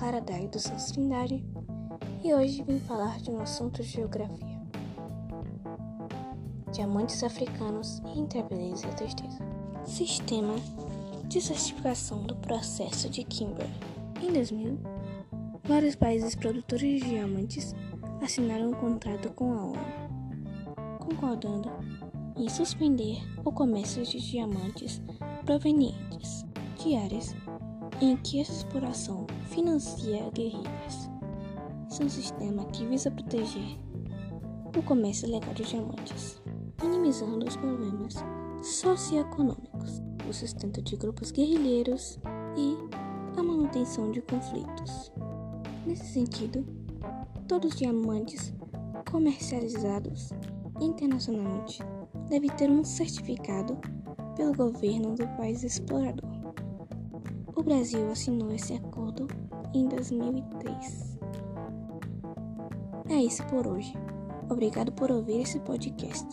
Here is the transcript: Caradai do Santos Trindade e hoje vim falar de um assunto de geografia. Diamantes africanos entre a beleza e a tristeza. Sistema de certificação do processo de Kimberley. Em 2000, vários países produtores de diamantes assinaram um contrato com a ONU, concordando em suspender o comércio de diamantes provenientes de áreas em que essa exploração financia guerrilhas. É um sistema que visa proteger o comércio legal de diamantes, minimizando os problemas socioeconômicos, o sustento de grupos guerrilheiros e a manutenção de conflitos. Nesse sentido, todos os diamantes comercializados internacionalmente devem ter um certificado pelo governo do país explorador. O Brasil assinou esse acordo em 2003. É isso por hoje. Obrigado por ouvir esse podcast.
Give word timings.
Caradai 0.00 0.48
do 0.48 0.58
Santos 0.58 0.92
Trindade 0.92 1.44
e 2.24 2.32
hoje 2.32 2.62
vim 2.62 2.80
falar 2.80 3.20
de 3.20 3.30
um 3.30 3.38
assunto 3.38 3.82
de 3.82 3.88
geografia. 3.88 4.62
Diamantes 6.72 7.22
africanos 7.22 8.00
entre 8.16 8.40
a 8.40 8.42
beleza 8.42 8.86
e 8.86 8.90
a 8.90 8.94
tristeza. 8.94 9.38
Sistema 9.84 10.54
de 11.28 11.38
certificação 11.42 12.22
do 12.22 12.34
processo 12.36 13.10
de 13.10 13.24
Kimberley. 13.24 13.70
Em 14.22 14.32
2000, 14.32 14.78
vários 15.64 15.94
países 15.94 16.34
produtores 16.34 17.02
de 17.02 17.10
diamantes 17.10 17.74
assinaram 18.22 18.70
um 18.70 18.74
contrato 18.74 19.30
com 19.34 19.52
a 19.52 19.64
ONU, 19.66 20.98
concordando 20.98 21.70
em 22.36 22.48
suspender 22.48 23.18
o 23.44 23.52
comércio 23.52 24.02
de 24.02 24.18
diamantes 24.18 25.02
provenientes 25.44 26.46
de 26.78 26.96
áreas 26.96 27.36
em 28.00 28.16
que 28.16 28.40
essa 28.40 28.52
exploração 28.52 29.26
financia 29.48 30.30
guerrilhas. 30.32 31.10
É 31.98 32.04
um 32.04 32.08
sistema 32.08 32.64
que 32.66 32.84
visa 32.84 33.10
proteger 33.10 33.78
o 34.76 34.82
comércio 34.82 35.30
legal 35.30 35.54
de 35.54 35.64
diamantes, 35.64 36.42
minimizando 36.82 37.46
os 37.46 37.56
problemas 37.56 38.14
socioeconômicos, 38.62 40.02
o 40.28 40.32
sustento 40.32 40.82
de 40.82 40.96
grupos 40.96 41.30
guerrilheiros 41.30 42.18
e 42.56 42.76
a 43.38 43.42
manutenção 43.42 44.10
de 44.10 44.20
conflitos. 44.20 45.10
Nesse 45.86 46.12
sentido, 46.12 46.66
todos 47.48 47.72
os 47.72 47.78
diamantes 47.78 48.52
comercializados 49.10 50.30
internacionalmente 50.80 51.82
devem 52.28 52.50
ter 52.50 52.70
um 52.70 52.84
certificado 52.84 53.78
pelo 54.36 54.54
governo 54.54 55.14
do 55.14 55.26
país 55.36 55.62
explorador. 55.62 56.35
O 57.56 57.62
Brasil 57.62 58.10
assinou 58.10 58.52
esse 58.52 58.74
acordo 58.74 59.26
em 59.72 59.88
2003. 59.88 61.18
É 63.08 63.14
isso 63.14 63.42
por 63.46 63.66
hoje. 63.66 63.94
Obrigado 64.50 64.92
por 64.92 65.10
ouvir 65.10 65.40
esse 65.40 65.58
podcast. 65.60 66.26